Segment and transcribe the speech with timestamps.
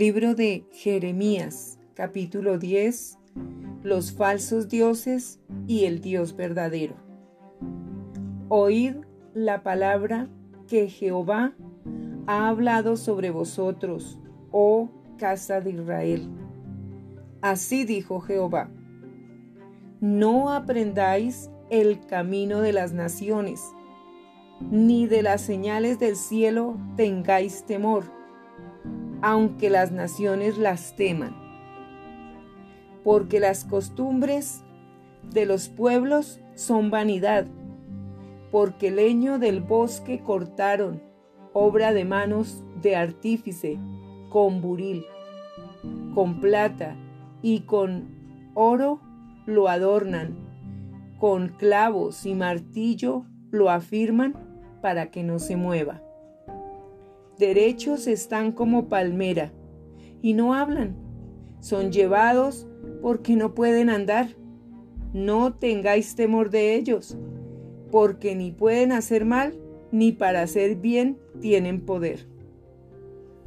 [0.00, 3.18] Libro de Jeremías, capítulo 10,
[3.82, 6.94] Los falsos dioses y el Dios verdadero.
[8.48, 8.94] Oíd
[9.34, 10.30] la palabra
[10.66, 11.52] que Jehová
[12.26, 14.18] ha hablado sobre vosotros,
[14.52, 16.30] oh casa de Israel.
[17.42, 18.70] Así dijo Jehová,
[20.00, 23.60] no aprendáis el camino de las naciones,
[24.70, 28.19] ni de las señales del cielo tengáis temor,
[29.22, 31.36] aunque las naciones las teman.
[33.04, 34.62] Porque las costumbres
[35.32, 37.46] de los pueblos son vanidad,
[38.50, 41.02] porque leño del bosque cortaron,
[41.52, 43.78] obra de manos de artífice,
[44.28, 45.04] con buril,
[46.14, 46.96] con plata
[47.42, 49.00] y con oro
[49.46, 50.36] lo adornan,
[51.18, 54.34] con clavos y martillo lo afirman
[54.80, 56.02] para que no se mueva.
[57.40, 59.50] Derechos están como palmera
[60.20, 60.94] y no hablan,
[61.60, 62.68] son llevados
[63.00, 64.36] porque no pueden andar.
[65.14, 67.16] No tengáis temor de ellos,
[67.90, 69.54] porque ni pueden hacer mal,
[69.90, 72.28] ni para hacer bien tienen poder.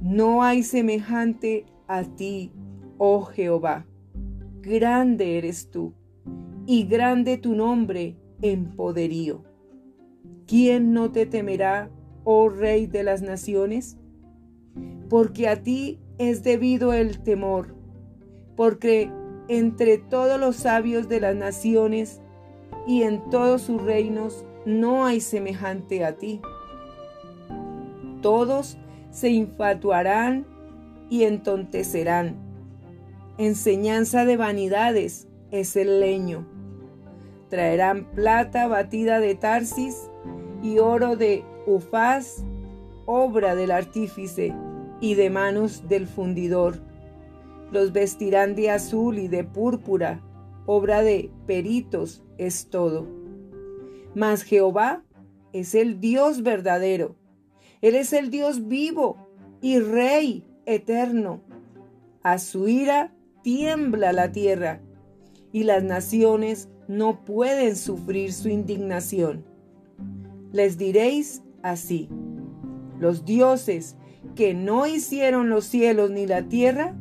[0.00, 2.52] No hay semejante a ti,
[2.96, 3.86] oh Jehová.
[4.62, 5.92] Grande eres tú,
[6.64, 9.44] y grande tu nombre en poderío.
[10.46, 11.90] ¿Quién no te temerá,
[12.24, 13.96] oh Rey de las naciones?
[15.08, 17.74] Porque a ti es debido el temor,
[18.56, 19.10] porque
[19.48, 22.20] entre todos los sabios de las naciones
[22.86, 26.40] y en todos sus reinos no hay semejante a ti.
[28.22, 28.78] Todos
[29.10, 30.46] se infatuarán
[31.10, 32.36] y entontecerán.
[33.36, 36.46] Enseñanza de vanidades es el leño.
[37.50, 40.10] Traerán plata batida de Tarsis
[40.64, 42.42] y oro de Ufaz,
[43.04, 44.54] obra del artífice
[45.00, 46.80] y de manos del fundidor.
[47.70, 50.22] Los vestirán de azul y de púrpura,
[50.64, 53.06] obra de peritos es todo.
[54.14, 55.02] Mas Jehová
[55.52, 57.14] es el Dios verdadero.
[57.82, 59.28] Él es el Dios vivo
[59.60, 61.42] y Rey eterno.
[62.22, 63.12] A su ira
[63.42, 64.80] tiembla la tierra
[65.52, 69.53] y las naciones no pueden sufrir su indignación.
[70.54, 72.08] Les diréis así,
[73.00, 73.96] los dioses
[74.36, 76.94] que no hicieron los cielos ni la tierra,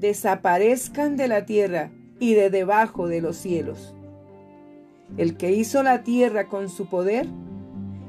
[0.00, 3.94] desaparezcan de la tierra y de debajo de los cielos.
[5.16, 7.28] El que hizo la tierra con su poder,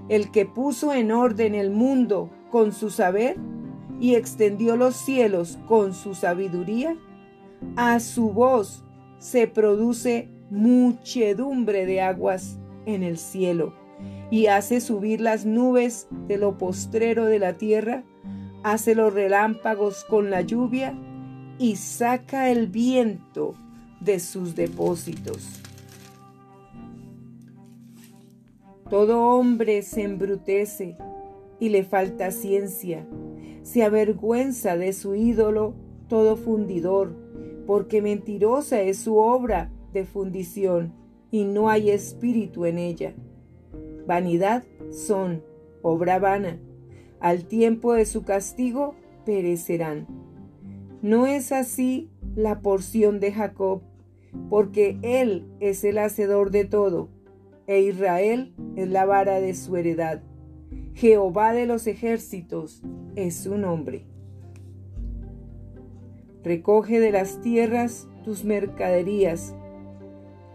[0.10, 3.36] el que puso en orden el mundo con su saber
[4.00, 6.98] y extendió los cielos con su sabiduría,
[7.76, 8.84] a su voz
[9.20, 13.80] se produce muchedumbre de aguas en el cielo
[14.32, 18.04] y hace subir las nubes de lo postrero de la tierra,
[18.64, 20.98] hace los relámpagos con la lluvia
[21.60, 23.54] y saca el viento
[24.00, 25.62] de sus depósitos.
[28.90, 30.98] Todo hombre se embrutece
[31.60, 33.06] y le falta ciencia,
[33.64, 35.76] se avergüenza de su ídolo
[36.08, 37.14] todo fundidor,
[37.68, 40.94] porque mentirosa es su obra de fundición
[41.32, 43.14] y no hay espíritu en ella.
[44.08, 45.44] Vanidad son,
[45.82, 46.60] obra vana.
[47.20, 48.96] Al tiempo de su castigo
[49.26, 50.08] perecerán.
[51.02, 53.82] No es así la porción de Jacob,
[54.50, 57.10] porque él es el hacedor de todo,
[57.68, 60.22] e Israel es la vara de su heredad.
[60.94, 62.82] Jehová de los ejércitos
[63.16, 64.06] es su nombre.
[66.44, 69.56] Recoge de las tierras tus mercaderías,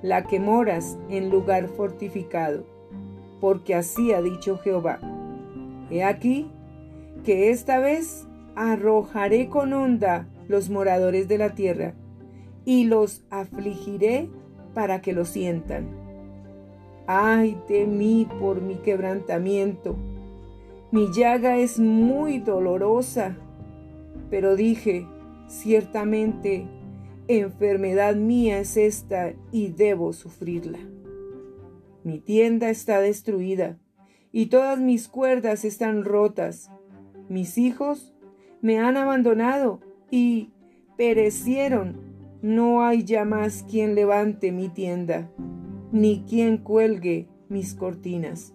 [0.03, 2.76] la que moras en lugar fortificado
[3.41, 4.99] porque así ha dicho Jehová.
[5.91, 6.51] He aquí
[7.25, 11.95] que esta vez arrojaré con onda los moradores de la tierra,
[12.65, 14.29] y los afligiré
[14.75, 15.87] para que lo sientan.
[17.07, 19.97] Ay de mí por mi quebrantamiento.
[20.91, 23.37] Mi llaga es muy dolorosa.
[24.29, 25.07] Pero dije,
[25.47, 26.67] ciertamente,
[27.29, 30.81] enfermedad mía es esta y debo sufrirla.
[32.07, 33.81] Mi tienda está destruida
[34.31, 36.71] y todas mis cuerdas están rotas.
[37.29, 38.15] Mis hijos
[38.63, 40.53] me han abandonado y
[40.97, 41.97] perecieron.
[42.43, 45.33] No hay ya más quien levante mi tienda,
[45.91, 48.55] ni quien cuelgue mis cortinas.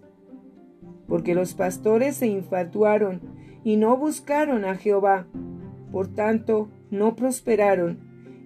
[1.06, 3.20] Porque los pastores se infatuaron
[3.64, 5.26] y no buscaron a Jehová.
[5.90, 7.98] Por tanto, no prosperaron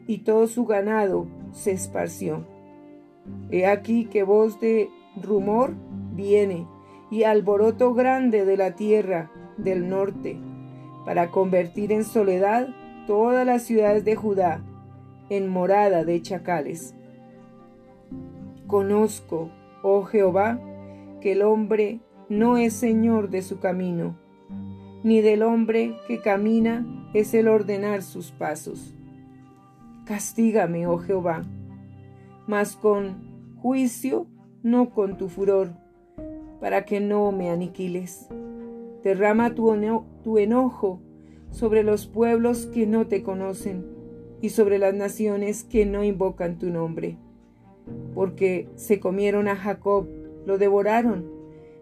[0.09, 2.56] y todo su ganado se esparció.
[3.51, 4.91] He aquí que voz de
[5.21, 5.75] rumor
[6.13, 6.67] viene
[7.11, 10.39] y alboroto grande de la tierra del norte,
[11.05, 12.69] para convertir en soledad
[13.07, 14.63] todas las ciudades de Judá
[15.31, 16.95] en morada de chacales.
[18.67, 19.51] Conozco,
[19.83, 20.61] oh Jehová,
[21.21, 24.17] que el hombre no es señor de su camino,
[25.05, 26.85] ni del hombre que camina
[27.15, 28.95] es el ordenar sus pasos.
[30.05, 31.45] Castígame, oh Jehová,
[32.47, 33.17] mas con
[33.57, 34.27] juicio,
[34.63, 35.73] no con tu furor,
[36.61, 38.29] para que no me aniquiles.
[39.03, 39.73] Derrama tu,
[40.23, 41.01] tu enojo
[41.51, 43.85] sobre los pueblos que no te conocen
[44.41, 47.17] y sobre las naciones que no invocan tu nombre.
[48.15, 50.09] Porque se comieron a Jacob,
[50.45, 51.25] lo devoraron,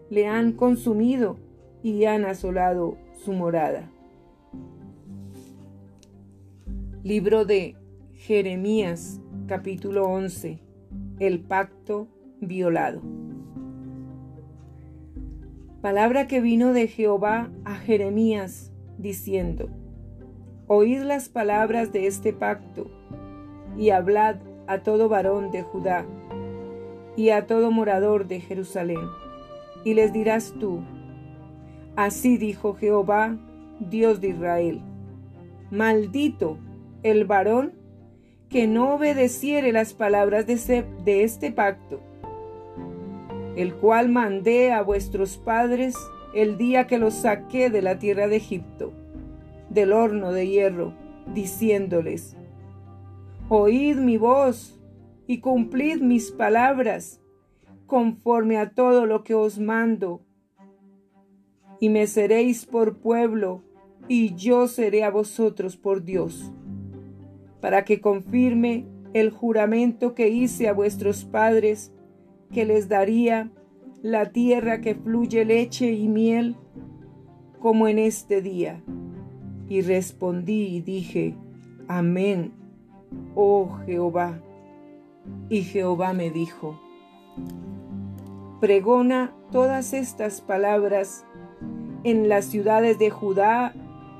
[0.09, 1.37] le han consumido
[1.83, 3.91] y han asolado su morada.
[7.03, 7.75] Libro de
[8.13, 10.59] Jeremías capítulo 11
[11.19, 12.07] El pacto
[12.41, 13.01] violado.
[15.81, 19.69] Palabra que vino de Jehová a Jeremías diciendo,
[20.65, 22.89] Oíd las palabras de este pacto
[23.77, 26.07] y hablad a todo varón de Judá
[27.15, 29.07] y a todo morador de Jerusalén.
[29.83, 30.81] Y les dirás tú,
[31.95, 33.37] Así dijo Jehová,
[33.79, 34.81] Dios de Israel,
[35.69, 36.57] maldito
[37.03, 37.84] el varón
[38.49, 42.01] que no obedeciere las palabras de, de este pacto,
[43.55, 45.95] el cual mandé a vuestros padres
[46.33, 48.93] el día que los saqué de la tierra de Egipto,
[49.69, 50.93] del horno de hierro,
[51.33, 52.35] diciéndoles,
[53.49, 54.79] Oíd mi voz
[55.27, 57.21] y cumplid mis palabras,
[57.85, 60.21] conforme a todo lo que os mando
[61.79, 63.61] y me seréis por pueblo,
[64.07, 66.51] y yo seré a vosotros por Dios,
[67.65, 68.85] para que confirme
[69.15, 71.91] el juramento que hice a vuestros padres,
[72.53, 73.49] que les daría
[74.03, 76.57] la tierra que fluye leche y miel,
[77.59, 78.83] como en este día.
[79.67, 81.33] Y respondí y dije,
[81.87, 82.53] Amén,
[83.33, 84.39] oh Jehová.
[85.49, 86.79] Y Jehová me dijo,
[88.61, 91.25] Pregona todas estas palabras
[92.03, 93.73] en las ciudades de Judá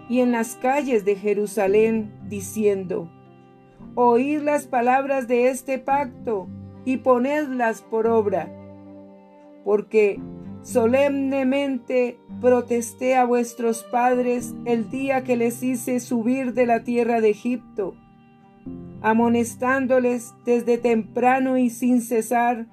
[0.09, 3.11] y en las calles de Jerusalén, diciendo,
[3.97, 6.49] Oíd las palabras de este pacto
[6.83, 8.51] y ponedlas por obra,
[9.63, 10.19] porque
[10.63, 17.29] solemnemente protesté a vuestros padres el día que les hice subir de la tierra de
[17.29, 17.95] Egipto,
[19.01, 22.67] amonestándoles desde temprano y sin cesar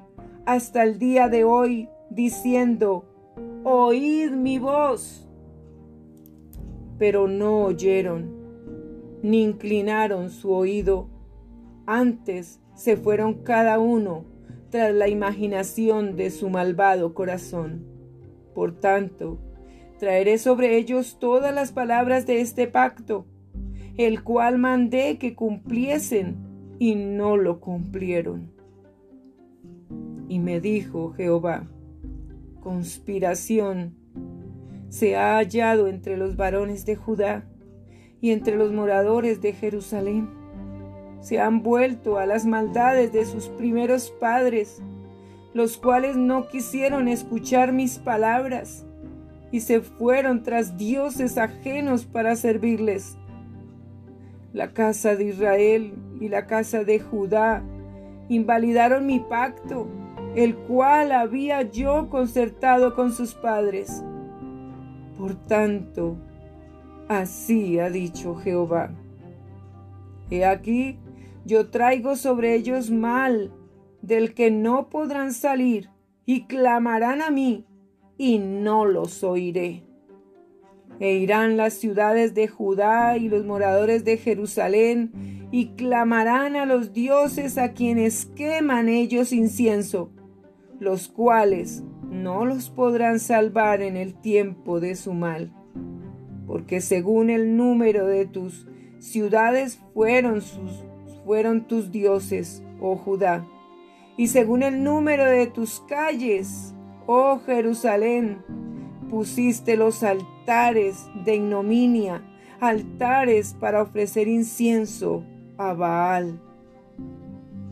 [0.44, 3.04] hasta el día de hoy, diciendo,
[3.62, 5.28] oíd mi voz.
[6.98, 8.42] Pero no oyeron,
[9.22, 11.08] ni inclinaron su oído.
[11.86, 14.24] Antes se fueron cada uno
[14.70, 17.86] tras la imaginación de su malvado corazón.
[18.54, 19.38] Por tanto,
[19.98, 23.26] traeré sobre ellos todas las palabras de este pacto,
[23.96, 28.50] el cual mandé que cumpliesen, y no lo cumplieron.
[30.28, 31.69] Y me dijo Jehová,
[32.60, 33.94] conspiración
[34.88, 37.48] se ha hallado entre los varones de Judá
[38.22, 40.30] y entre los moradores de Jerusalén.
[41.20, 44.80] Se han vuelto a las maldades de sus primeros padres,
[45.52, 48.86] los cuales no quisieron escuchar mis palabras
[49.50, 53.19] y se fueron tras dioses ajenos para servirles.
[54.55, 57.62] La casa de Israel y la casa de Judá
[58.31, 59.86] invalidaron mi pacto
[60.34, 64.02] el cual había yo concertado con sus padres.
[65.19, 66.17] Por tanto,
[67.09, 68.94] así ha dicho Jehová.
[70.31, 70.99] He aquí,
[71.44, 73.53] yo traigo sobre ellos mal,
[74.01, 75.91] del que no podrán salir,
[76.25, 77.67] y clamarán a mí,
[78.17, 79.85] y no los oiré.
[81.01, 86.93] E irán las ciudades de Judá y los moradores de Jerusalén, y clamarán a los
[86.93, 90.11] dioses a quienes queman ellos incienso
[90.82, 95.53] los cuales no los podrán salvar en el tiempo de su mal,
[96.53, 98.67] porque según el número de tus
[98.99, 100.85] ciudades fueron, sus,
[101.25, 103.47] fueron tus dioses, oh Judá,
[104.19, 106.75] y según el número de tus calles,
[107.06, 108.43] oh Jerusalén,
[109.09, 112.23] pusiste los altares de ignominia,
[112.61, 115.25] altares para ofrecer incienso
[115.56, 116.39] a Baal.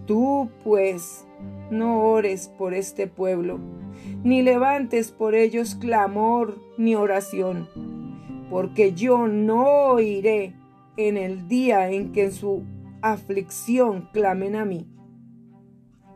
[0.07, 1.27] Tú, pues,
[1.71, 3.61] no ores por este pueblo,
[4.25, 7.69] ni levantes por ellos clamor ni oración,
[8.51, 10.55] porque yo no oiré
[10.97, 12.65] en el día en que en su
[13.01, 14.89] aflicción clamen a mí.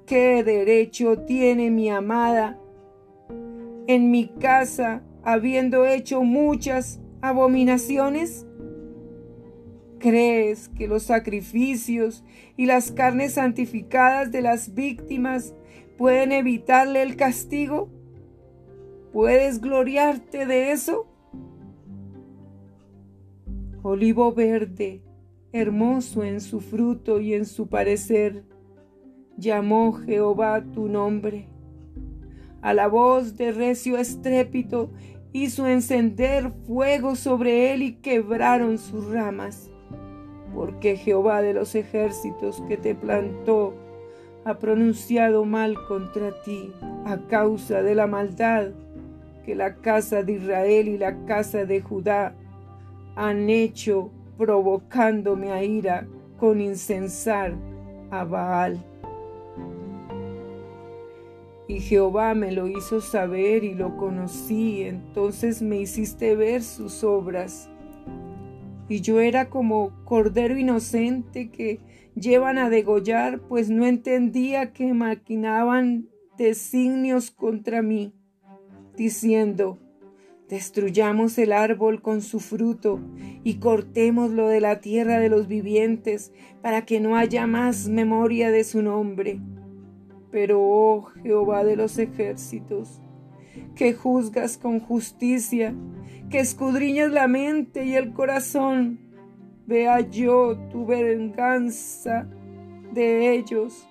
[0.04, 2.58] ¿Qué derecho tiene mi amada
[3.86, 8.46] en mi casa habiendo hecho muchas abominaciones?
[9.98, 12.24] ¿Crees que los sacrificios
[12.58, 15.54] y las carnes santificadas de las víctimas
[15.96, 17.88] pueden evitarle el castigo?
[19.12, 21.13] ¿Puedes gloriarte de eso?
[23.86, 25.02] Olivo verde,
[25.52, 28.42] hermoso en su fruto y en su parecer,
[29.36, 31.50] llamó Jehová tu nombre.
[32.62, 34.90] A la voz de recio estrépito
[35.34, 39.70] hizo encender fuego sobre él y quebraron sus ramas.
[40.54, 43.74] Porque Jehová de los ejércitos que te plantó
[44.46, 46.72] ha pronunciado mal contra ti
[47.04, 48.70] a causa de la maldad
[49.44, 52.34] que la casa de Israel y la casa de Judá
[53.16, 56.06] han hecho provocándome a ira
[56.38, 57.54] con incensar
[58.10, 58.84] a Baal.
[61.66, 67.70] Y Jehová me lo hizo saber y lo conocí, entonces me hiciste ver sus obras.
[68.88, 71.80] Y yo era como cordero inocente que
[72.14, 78.12] llevan a degollar, pues no entendía que maquinaban designios contra mí
[78.96, 79.78] diciendo,
[80.48, 83.00] Destruyamos el árbol con su fruto
[83.44, 88.64] y cortémoslo de la tierra de los vivientes para que no haya más memoria de
[88.64, 89.40] su nombre.
[90.30, 93.00] Pero, oh Jehová de los ejércitos,
[93.74, 95.74] que juzgas con justicia,
[96.28, 98.98] que escudriñas la mente y el corazón,
[99.66, 102.28] vea yo tu venganza
[102.92, 103.88] de ellos,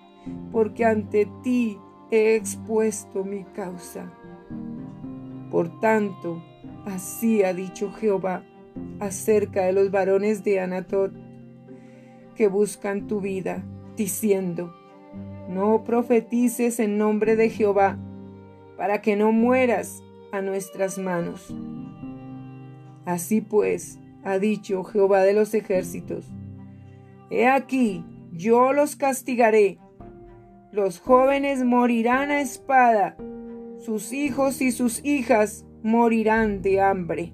[0.51, 1.79] porque ante ti
[2.11, 4.11] he expuesto mi causa.
[5.53, 6.41] Por tanto,
[6.83, 8.43] así ha dicho Jehová
[8.99, 11.13] acerca de los varones de Anatot
[12.33, 13.63] que buscan tu vida,
[13.95, 14.73] diciendo,
[15.47, 17.99] no profetices en nombre de Jehová,
[18.77, 21.55] para que no mueras a nuestras manos.
[23.05, 26.25] Así pues, ha dicho Jehová de los ejércitos,
[27.29, 29.77] He aquí, yo los castigaré,
[30.71, 33.15] los jóvenes morirán a espada,
[33.83, 37.33] sus hijos y sus hijas morirán de hambre.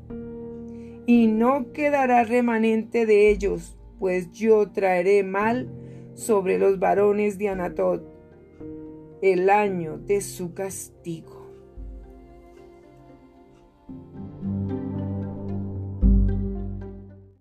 [1.05, 5.69] Y no quedará remanente de ellos, pues yo traeré mal
[6.15, 8.03] sobre los varones de Anatot
[9.21, 11.38] el año de su castigo.